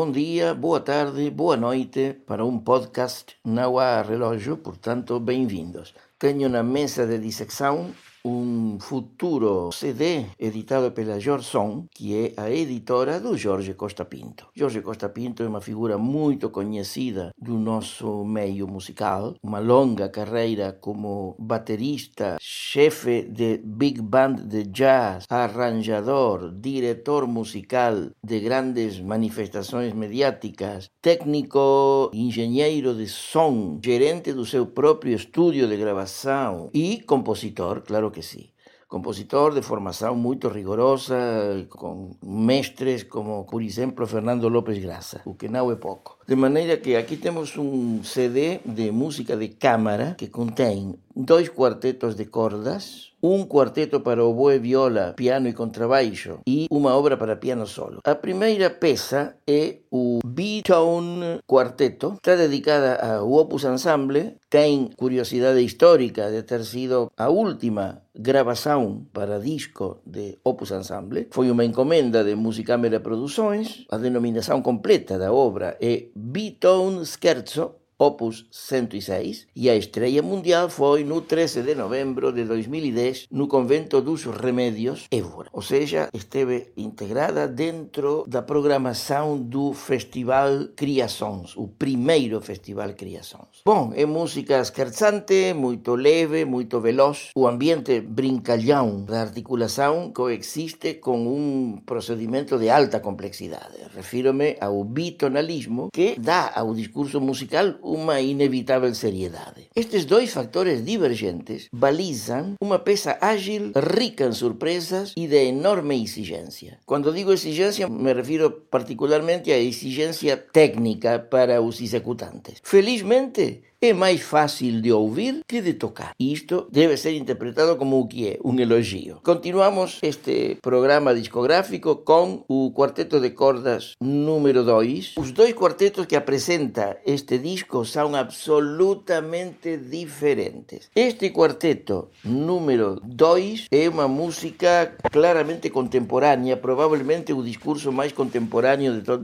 bom 0.00 0.10
dia, 0.10 0.54
boa 0.54 0.80
tarde, 0.80 1.28
boa 1.28 1.58
noite 1.58 2.16
para 2.26 2.42
um 2.42 2.58
podcast 2.58 3.36
Não 3.44 3.78
há 3.78 4.00
relógio, 4.00 4.56
portanto, 4.56 5.20
bem-vindos. 5.20 5.92
Tenho 6.18 6.48
na 6.48 6.62
mesa 6.62 7.06
de 7.06 7.18
dissecção 7.18 7.90
un 8.24 8.78
futuro 8.80 9.70
CD 9.72 10.26
editado 10.38 10.92
pela 10.92 11.20
Jorson, 11.20 11.88
que 11.90 12.34
é 12.36 12.40
a 12.40 12.50
editora 12.50 13.20
do 13.20 13.36
Jorge 13.36 13.74
Costa 13.74 14.04
Pinto. 14.04 14.48
Jorge 14.54 14.82
Costa 14.82 15.08
Pinto 15.08 15.42
é 15.42 15.48
uma 15.48 15.60
figura 15.60 15.96
muito 15.96 16.50
conhecida 16.50 17.32
do 17.38 17.58
nosso 17.58 18.24
meio 18.24 18.66
musical, 18.66 19.34
uma 19.42 19.58
longa 19.58 20.08
carreira 20.08 20.72
como 20.72 21.34
baterista, 21.38 22.36
chefe 22.40 23.22
de 23.22 23.58
big 23.64 24.02
band 24.02 24.34
de 24.46 24.64
jazz, 24.64 25.24
arranjador, 25.28 26.52
diretor 26.52 27.26
musical 27.26 28.10
de 28.22 28.40
grandes 28.40 29.00
manifestações 29.00 29.94
mediáticas, 29.94 30.90
técnico, 31.00 32.10
engenheiro 32.12 32.94
de 32.94 33.06
som, 33.06 33.78
gerente 33.82 34.32
do 34.32 34.44
seu 34.44 34.66
próprio 34.66 35.14
estúdio 35.14 35.66
de 35.66 35.76
gravação 35.76 36.70
e 36.74 37.00
compositor, 37.00 37.82
claro 37.82 38.09
que 38.10 38.22
sí. 38.22 38.52
Compositor 38.88 39.54
de 39.54 39.62
formación 39.62 40.18
muy 40.18 40.36
rigorosa, 40.42 41.64
con 41.68 42.18
mestres 42.22 43.04
como, 43.04 43.46
por 43.46 43.62
ejemplo, 43.62 44.04
Fernando 44.04 44.50
López 44.50 44.82
Graça, 44.82 45.22
o 45.24 45.36
que 45.36 45.48
não 45.48 45.70
é 45.70 45.76
pouco. 45.76 46.18
De 46.26 46.34
manera 46.34 46.76
que 46.82 46.96
aquí 46.96 47.16
tenemos 47.16 47.56
un 47.56 48.02
CD 48.02 48.60
de 48.64 48.90
música 48.90 49.36
de 49.36 49.50
cámara 49.50 50.16
que 50.18 50.26
contém 50.26 50.98
dois 51.14 51.48
cuartetos 51.48 52.16
de 52.16 52.26
cordas, 52.26 53.09
un 53.22 53.46
cuarteto 53.46 54.02
para 54.02 54.24
oboe, 54.24 54.58
viola, 54.58 55.14
piano 55.14 55.48
e 55.48 55.52
contrabaixo 55.52 56.40
e 56.46 56.66
uma 56.70 56.96
obra 56.96 57.16
para 57.16 57.36
piano 57.36 57.66
solo. 57.66 58.00
A 58.04 58.14
primeira 58.14 58.70
peza 58.70 59.36
é 59.46 59.80
o 59.90 60.20
B-Tone 60.24 61.40
Quarteto, 61.46 62.14
está 62.14 62.36
dedicada 62.36 62.96
ao 62.96 63.30
Opus 63.32 63.64
Ensemble, 63.64 64.36
ten 64.48 64.90
curiosidade 64.96 65.60
histórica 65.62 66.30
de 66.30 66.42
ter 66.42 66.64
sido 66.64 67.10
a 67.16 67.28
última 67.28 68.02
gravação 68.14 69.06
para 69.12 69.38
disco 69.38 70.00
de 70.04 70.38
Opus 70.44 70.70
Ensemble. 70.72 71.28
Foi 71.30 71.50
uma 71.50 71.64
encomenda 71.64 72.24
de 72.24 72.34
Musicamera 72.34 73.00
Produções. 73.00 73.86
A 73.90 73.96
denominação 73.96 74.60
completa 74.62 75.18
da 75.18 75.32
obra 75.32 75.76
é 75.80 76.08
B-Tone 76.14 77.06
Scherzo 77.06 77.79
Opus 78.02 78.46
106, 78.50 79.46
e 79.54 79.68
a 79.68 79.76
estreia 79.76 80.22
mundial 80.22 80.70
foi 80.70 81.04
no 81.04 81.20
13 81.20 81.60
de 81.60 81.74
novembro 81.74 82.32
de 82.32 82.44
2010 82.44 83.26
no 83.30 83.46
convento 83.46 84.00
dos 84.00 84.24
Remédios, 84.24 85.06
Évora. 85.10 85.50
Ou 85.52 85.60
seja, 85.60 86.08
esteve 86.14 86.72
integrada 86.78 87.46
dentro 87.46 88.24
da 88.26 88.40
programação 88.40 89.36
do 89.36 89.74
Festival 89.74 90.68
Criações, 90.74 91.54
o 91.58 91.68
primeiro 91.68 92.40
Festival 92.40 92.94
Criações. 92.94 93.60
Bom, 93.66 93.92
é 93.94 94.06
música 94.06 94.64
scherzante, 94.64 95.52
muito 95.52 95.94
leve, 95.94 96.46
muito 96.46 96.80
veloz. 96.80 97.32
O 97.36 97.46
ambiente 97.46 98.00
brincalhão 98.00 99.04
da 99.04 99.20
articulação 99.20 100.10
coexiste 100.10 100.94
com 100.94 101.18
um 101.28 101.82
procedimento 101.84 102.58
de 102.58 102.70
alta 102.70 102.98
complexidade. 103.00 103.76
Refiro-me 103.94 104.56
ao 104.58 104.84
bitonalismo 104.84 105.90
que 105.92 106.18
dá 106.18 106.50
ao 106.56 106.72
discurso 106.72 107.20
musical 107.20 107.74
uma 107.90 108.20
inevitável 108.20 108.94
seriedade. 108.94 109.68
Estes 109.74 110.04
dois 110.04 110.32
factores 110.32 110.84
divergentes 110.84 111.68
balizam 111.72 112.54
uma 112.60 112.78
peça 112.78 113.18
ágil, 113.20 113.72
rica 113.74 114.26
em 114.26 114.32
surpresas 114.32 115.12
e 115.16 115.26
de 115.26 115.48
enorme 115.48 116.02
exigência. 116.02 116.78
Quando 116.86 117.12
digo 117.12 117.32
exigência, 117.32 117.88
me 117.88 118.12
refiro 118.12 118.50
particularmente 118.70 119.50
à 119.52 119.58
exigência 119.58 120.36
técnica 120.36 121.18
para 121.18 121.60
os 121.60 121.80
executantes. 121.80 122.60
Felizmente, 122.62 123.62
é 123.82 123.94
mais 123.94 124.20
fácil 124.20 124.82
de 124.82 124.92
ouvir 124.92 125.40
que 125.48 125.62
de 125.62 125.72
tocar. 125.72 126.12
E 126.18 126.34
isto 126.34 126.68
deve 126.70 126.98
ser 126.98 127.16
interpretado 127.16 127.76
como 127.76 128.06
o 128.06 128.60
elogio. 128.60 129.20
Continuamos 129.22 129.98
este 130.02 130.58
programa 130.60 131.14
discográfico 131.14 131.96
com 132.04 132.44
o 132.46 132.72
quarteto 132.72 133.18
de 133.18 133.30
cordas 133.30 133.94
número 133.98 134.64
2. 134.64 135.14
Os 135.16 135.32
dois 135.32 135.54
quartetos 135.54 136.04
que 136.04 136.14
apresenta 136.14 136.98
este 137.06 137.38
disco 137.38 137.86
são 137.86 138.14
absolutamente 138.14 139.78
diferentes. 139.78 140.90
Este 140.94 141.30
quarteto 141.30 142.10
número 142.22 143.00
2 143.02 143.68
é 143.70 143.88
uma 143.88 144.06
música 144.06 144.94
claramente 145.10 145.70
contemporânea, 145.70 146.58
provavelmente 146.58 147.32
o 147.32 147.42
discurso 147.42 147.90
mais 147.90 148.12
contemporâneo 148.12 149.00
de, 149.00 149.02
to 149.02 149.16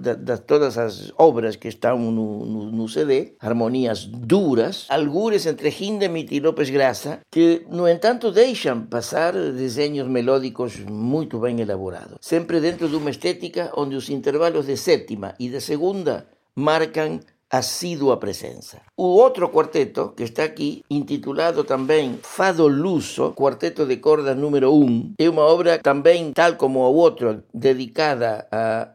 todas 0.47 0.79
as 0.79 1.13
obras 1.19 1.57
que 1.57 1.69
estão 1.69 1.99
no, 1.99 2.47
no, 2.47 2.73
no 2.73 2.89
CD, 2.89 3.35
harmonias 3.39 4.07
alturas, 4.47 4.87
algures 4.89 5.45
entre 5.47 5.69
Hindemith 5.69 6.31
e 6.31 6.41
López 6.41 6.71
Graça, 6.71 7.21
que, 7.31 7.67
no 7.69 7.89
entanto, 7.89 8.31
deixam 8.31 8.87
passar 8.87 9.33
desenhos 9.33 10.09
melódicos 10.09 10.79
muito 10.79 11.41
bem 11.41 11.61
elaborados, 11.61 12.19
sempre 12.21 12.61
dentro 12.61 12.89
de 12.89 12.95
uma 12.95 13.11
estética 13.11 13.73
onde 13.77 13.97
os 13.97 14.09
intervalos 14.09 14.67
de 14.67 14.77
sétima 14.77 15.35
e 15.41 15.49
de 15.49 15.61
segunda 15.61 16.29
marcam 16.55 17.21
assídua 17.51 18.17
presença. 18.19 18.81
O 18.97 19.07
outro 19.07 19.49
quarteto, 19.49 20.13
que 20.17 20.25
está 20.25 20.45
aqui, 20.45 20.83
intitulado 20.91 21.65
também 21.65 22.19
Fado 22.23 22.69
Luso, 22.69 23.33
quarteto 23.33 23.85
de 23.85 23.97
cordas 23.97 24.37
número 24.37 24.73
1, 24.73 25.15
é 25.19 25.29
uma 25.29 25.43
obra 25.43 25.79
também, 25.79 26.33
tal 26.33 26.55
como 26.55 26.81
o 26.81 26.95
outro, 26.95 27.43
dedicada 27.53 28.47
a 28.51 28.89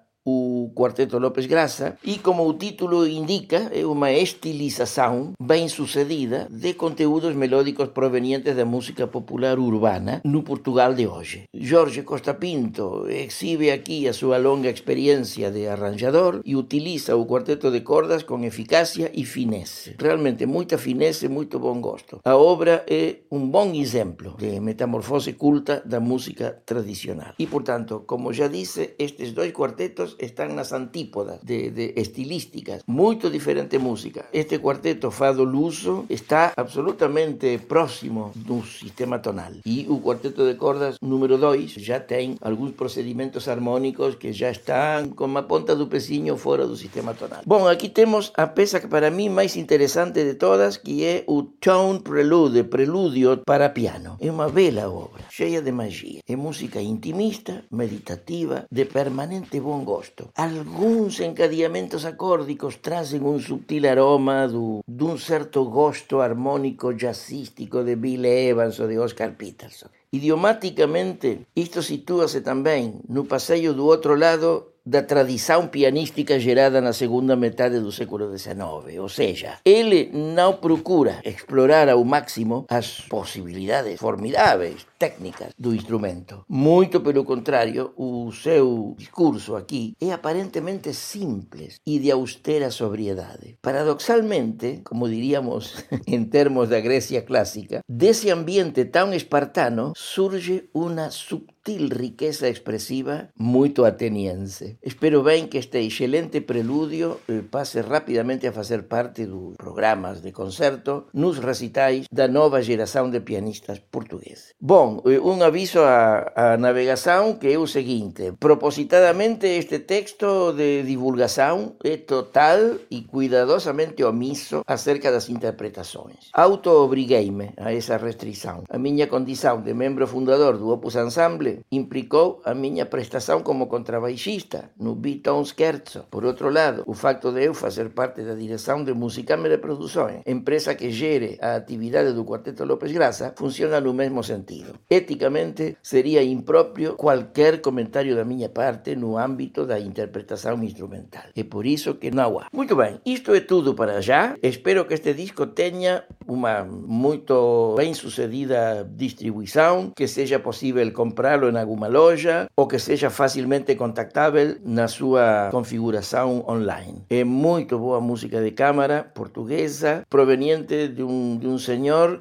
Quarteto 0.70 1.18
López 1.18 1.46
Graça 1.46 1.98
e, 2.04 2.20
como 2.20 2.48
o 2.48 2.54
título 2.54 3.08
indica, 3.08 3.72
é 3.74 3.86
uma 3.86 4.12
estilização 4.12 5.34
bem 5.42 5.68
sucedida 5.68 6.48
de 6.50 6.74
conteúdos 6.74 7.36
melódicos 7.36 7.90
provenientes 7.90 8.56
da 8.56 8.66
música 8.66 9.08
popular 9.08 9.58
urbana 9.58 10.22
no 10.24 10.44
Portugal 10.44 10.94
de 10.94 11.08
hoje. 11.08 11.44
Jorge 11.54 12.04
Costa 12.04 12.34
Pinto 12.34 13.08
exhibe 13.10 13.72
aqui 13.72 14.08
a 14.08 14.14
sua 14.14 14.38
longa 14.38 14.70
experiência 14.70 15.52
de 15.52 15.68
arranjador 15.68 16.42
e 16.46 16.56
utiliza 16.56 17.16
o 17.16 17.26
quarteto 17.26 17.72
de 17.72 17.82
cordas 17.82 18.24
com 18.24 18.44
eficácia 18.44 19.12
e 19.14 19.26
finesse. 19.26 19.96
Realmente 20.00 20.46
muita 20.46 20.78
finesse 20.78 21.26
e 21.26 21.30
muito 21.30 21.60
bom 21.60 21.80
gosto. 21.80 22.20
A 22.24 22.36
obra 22.36 22.86
é 22.88 23.18
um 23.32 23.48
bom 23.48 23.74
exemplo 23.74 24.36
de 24.38 24.60
metamorfose 24.60 25.34
culta 25.34 25.82
da 25.86 26.00
música 26.00 26.62
tradicional. 26.66 27.34
E, 27.40 27.48
portanto, 27.48 28.04
como 28.06 28.34
já 28.34 28.48
disse, 28.48 28.94
estes 28.98 29.32
dois 29.32 29.52
quartetos 29.52 30.16
están 30.52 30.56
nas 30.56 30.74
antípodas 30.74 31.40
de, 31.42 31.72
de 31.72 31.94
estilísticas, 31.96 32.84
moito 32.86 33.32
diferente 33.32 33.80
música. 33.80 34.28
Este 34.36 34.60
cuarteto 34.60 35.12
Fado 35.12 35.46
Luso 35.46 36.06
está 36.10 36.54
absolutamente 36.56 37.58
próximo 37.58 38.32
do 38.36 38.62
sistema 38.64 39.20
tonal. 39.20 39.54
E 39.64 39.88
o 39.88 40.04
cuarteto 40.04 40.44
de 40.44 40.60
cordas 40.60 41.00
número 41.00 41.38
2 41.38 41.80
já 41.80 42.04
tem 42.04 42.36
alguns 42.42 42.76
procedimentos 42.76 43.48
harmónicos 43.48 44.20
que 44.20 44.34
já 44.34 44.52
están 44.52 45.16
con 45.16 45.32
a 45.40 45.48
ponta 45.48 45.76
do 45.76 45.88
peciño 45.88 46.36
fora 46.36 46.68
do 46.68 46.76
sistema 46.76 47.16
tonal. 47.16 47.44
Bom, 47.48 47.68
aquí 47.68 47.90
temos 47.90 48.36
a 48.36 48.52
peça 48.52 48.84
que 48.84 48.92
para 48.92 49.10
mí 49.10 49.32
máis 49.32 49.56
interesante 49.56 50.28
de 50.28 50.36
todas, 50.36 50.78
que 50.78 51.08
é 51.08 51.24
o 51.32 51.48
Tone 51.64 52.04
Prelude, 52.04 52.68
Preludio 52.68 53.40
para 53.48 53.72
piano. 53.72 54.20
É 54.20 54.28
unha 54.28 54.52
bela 54.52 54.92
obra, 54.92 55.24
cheia 55.32 55.64
de 55.64 55.72
magia. 55.72 56.20
É 56.28 56.36
música 56.36 56.84
intimista, 56.84 57.64
meditativa, 57.72 58.68
de 58.68 58.84
permanente 58.86 59.62
bon 59.64 59.88
gosto 59.88 60.34
Algúns 60.42 61.20
encadeamentos 61.20 62.04
acórdicos 62.04 62.82
trazen 62.82 63.22
un 63.30 63.38
subtil 63.46 63.86
aroma 63.86 64.50
do, 64.50 64.82
dun 64.90 65.22
certo 65.22 65.70
gosto 65.70 66.18
armónico 66.18 66.98
jazzístico 66.98 67.86
de 67.86 67.94
Bill 67.94 68.26
Evans 68.26 68.82
ou 68.82 68.90
de 68.90 68.98
Oscar 68.98 69.38
Peterson. 69.38 69.94
Idiomáticamente, 70.10 71.46
isto 71.54 71.86
sitúase 71.86 72.42
tamén 72.42 73.06
no 73.06 73.30
paseio 73.30 73.78
do 73.78 73.86
outro 73.86 74.18
lado 74.18 74.82
da 74.82 75.06
tradição 75.06 75.70
pianística 75.70 76.42
gerada 76.42 76.82
na 76.82 76.98
segunda 76.98 77.38
metade 77.38 77.78
do 77.78 77.94
século 77.94 78.26
XIX. 78.34 78.98
Ou 78.98 79.10
seja, 79.14 79.62
ele 79.62 80.10
não 80.10 80.58
procura 80.58 81.22
explorar 81.22 81.86
ao 81.86 82.02
máximo 82.02 82.66
as 82.66 83.06
possibilidades 83.06 84.02
formidáveis 84.02 84.90
técnicas 85.02 85.50
do 85.58 85.74
instrumento. 85.74 86.46
Muito 86.48 87.02
pelo 87.02 87.24
contrário, 87.26 87.92
o 87.98 88.32
seu 88.32 88.94
discurso 89.00 89.56
aqui 89.56 89.96
é 90.00 90.14
aparentemente 90.14 90.94
simples 90.94 91.82
e 91.88 91.98
de 91.98 92.12
austera 92.12 92.70
sobriedade. 92.70 93.58
Paradoxalmente, 93.64 94.82
como 94.84 95.10
diríamos 95.10 95.84
em 96.06 96.24
termos 96.26 96.70
da 96.70 96.80
Grécia 96.80 97.24
clássica, 97.24 97.82
desse 97.90 98.30
ambiente 98.30 98.86
tão 98.86 99.12
espartano 99.12 99.94
surge 99.96 100.70
uma 100.72 101.10
sutil 101.10 101.52
riqueza 101.90 102.48
expresiva 102.50 103.30
muito 103.38 103.86
ateniense. 103.86 104.78
Espero 104.82 105.22
bem 105.24 105.48
que 105.48 105.58
este 105.58 105.80
excelente 105.80 106.42
prelúdio 106.42 107.20
eh, 107.28 107.44
pase 107.50 107.82
rapidamente 107.82 108.48
a 108.48 108.52
fazer 108.52 108.84
parte 108.84 109.26
dos 109.26 109.56
programas 109.58 110.22
de 110.22 110.32
concerto 110.32 111.06
nos 111.14 111.38
recitais 111.38 112.06
da 112.12 112.28
nova 112.28 112.62
geração 112.62 113.10
de 113.10 113.20
pianistas 113.20 113.80
portugueses. 113.80 114.56
Bom, 114.60 114.91
eh, 115.06 115.20
un 115.22 115.40
aviso 115.40 115.88
a, 115.88 116.28
a 116.36 116.58
navegación 116.58 117.40
que 117.40 117.56
é 117.56 117.58
o 117.58 117.70
seguinte. 117.70 118.36
Propositadamente 118.36 119.56
este 119.56 119.80
texto 119.80 120.52
de 120.52 120.84
divulgación 120.84 121.80
é 121.86 121.96
total 121.96 122.84
e 122.92 123.08
cuidadosamente 123.08 124.04
omiso 124.04 124.68
acerca 124.68 125.08
das 125.14 125.32
interpretações. 125.32 126.34
Auto-obriguei-me 126.36 127.56
a 127.56 127.72
esa 127.72 127.96
restrição. 127.96 128.68
A 128.68 128.78
miña 128.78 129.08
condição 129.08 129.62
de 129.62 129.74
membro 129.74 130.08
fundador 130.08 130.58
do 130.58 130.70
Opus 130.70 131.00
Ensemble 131.00 131.64
implicou 131.72 132.42
a 132.44 132.54
miña 132.54 132.92
prestación 132.92 133.44
como 133.44 133.72
contrabaixista 133.72 134.72
no 134.78 134.96
Beaton 134.96 135.46
Scherzo. 135.46 136.06
Por 136.10 136.26
outro 136.26 136.50
lado, 136.50 136.84
o 136.86 136.94
facto 136.94 137.32
de 137.32 137.46
eu 137.48 137.54
fazer 137.54 137.94
parte 137.96 138.24
da 138.24 138.36
direção 138.36 138.84
de 138.84 138.94
Musicame 138.94 139.50
de 139.50 139.58
Produções, 139.58 140.22
empresa 140.26 140.76
que 140.76 140.92
gere 140.92 141.38
a 141.42 141.56
actividade 141.56 142.14
do 142.14 142.26
Cuarteto 142.26 142.66
López 142.66 142.92
Graça, 142.92 143.34
funciona 143.38 143.80
no 143.80 143.94
mesmo 143.94 144.24
sentido. 144.24 144.80
Éticamente, 144.90 145.78
sería 145.82 146.24
impropio 146.24 146.98
cualquier 146.98 147.62
comentario 147.62 148.16
da 148.16 148.26
miña 148.26 148.50
parte 148.50 148.96
no 148.96 149.18
ámbito 149.18 149.66
da 149.66 149.80
interpretación 149.80 150.64
instrumental. 150.64 151.30
É 151.36 151.44
por 151.44 151.66
iso 151.66 152.00
que 152.00 152.12
non 152.12 152.32
há. 152.40 152.48
Muito 152.52 152.76
ben, 152.76 153.00
isto 153.06 153.36
é 153.36 153.42
tudo 153.42 153.76
para 153.76 154.02
já. 154.02 154.36
Espero 154.42 154.88
que 154.88 154.96
este 154.96 155.14
disco 155.14 155.54
teña 155.56 156.06
unha 156.28 156.64
moito 156.68 157.76
ben 157.76 157.96
sucedida 157.96 158.84
distribuição, 158.84 159.92
que 159.96 160.08
seja 160.08 160.40
posible 160.40 160.94
compralo 160.94 161.48
en 161.48 161.58
alguma 161.58 161.88
loja 161.88 162.48
ou 162.56 162.68
que 162.68 162.80
seja 162.80 163.10
facilmente 163.10 163.76
contactável 163.76 164.60
na 164.64 164.88
súa 164.88 165.52
configuración 165.52 166.44
online. 166.48 167.04
É 167.10 167.24
moito 167.24 167.80
boa 167.80 168.00
música 168.00 168.40
de 168.40 168.52
cámara 168.56 169.12
portuguesa, 169.14 170.04
proveniente 170.10 170.88
de 170.88 171.04
un, 171.04 171.40
de 171.40 171.48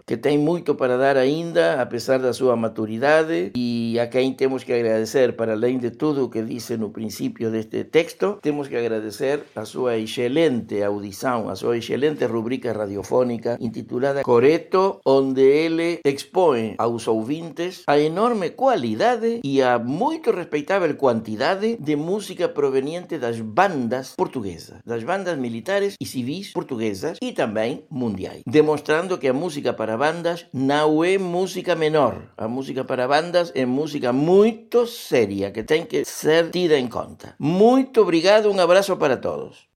que 0.07 0.17
ten 0.17 0.43
moito 0.43 0.77
para 0.77 0.97
dar 0.97 1.17
aínda, 1.17 1.81
a 1.81 1.87
pesar 1.87 2.21
da 2.21 2.33
súa 2.51 2.57
maturidade, 2.57 3.53
e 3.55 3.97
a 4.01 4.09
quem 4.09 4.35
temos 4.35 4.65
que 4.65 4.73
agradecer, 4.73 5.37
para 5.37 5.53
além 5.53 5.79
de 5.79 5.93
tudo 5.93 6.25
o 6.25 6.29
que 6.29 6.43
dice 6.43 6.77
no 6.77 6.91
principio 6.91 7.49
deste 7.49 7.85
texto, 7.85 8.39
temos 8.43 8.67
que 8.67 8.75
agradecer 8.75 9.45
a 9.55 9.65
súa 9.65 9.97
excelente 9.97 10.83
audição, 10.83 11.49
a 11.49 11.55
súa 11.55 11.79
excelente 11.79 12.27
rubrica 12.27 12.73
radiofónica 12.73 13.57
intitulada 13.61 14.25
Coreto, 14.25 15.01
onde 15.07 15.43
ele 15.43 16.01
expõe 16.05 16.75
aos 16.77 17.07
ouvintes 17.07 17.85
a 17.87 17.97
enorme 18.01 18.51
cualidade 18.51 19.41
e 19.45 19.63
a 19.63 19.79
moito 19.79 20.33
respeitável 20.33 20.97
quantidade 20.97 21.77
de 21.79 21.95
música 21.95 22.49
proveniente 22.49 23.17
das 23.17 23.39
bandas 23.41 24.15
portuguesas, 24.17 24.79
das 24.85 25.05
bandas 25.05 25.39
militares 25.39 25.95
e 26.01 26.05
civis 26.05 26.53
portuguesas 26.53 27.19
e 27.23 27.31
também 27.31 27.85
mundiais, 27.89 28.43
demonstrando 28.45 29.19
que 29.19 29.29
a 29.29 29.33
música 29.33 29.73
para 29.73 29.97
bandas 29.97 30.47
não 30.53 31.05
é 31.05 31.17
música 31.17 31.77
menor. 31.77 32.40
A 32.41 32.49
música 32.49 32.83
para 32.85 33.07
bandas 33.07 33.53
é 33.55 33.67
música 33.67 34.15
muito 34.15 34.87
séria 34.87 35.51
que 35.51 35.63
tem 35.63 35.85
que 35.85 36.07
ser 36.07 36.51
tida 36.51 36.79
em 36.79 36.89
conta. 36.89 37.35
Muito 37.39 38.01
obrigado, 38.01 38.51
um 38.51 38.59
abraço 38.59 38.97
para 38.97 39.19
todos. 39.19 39.70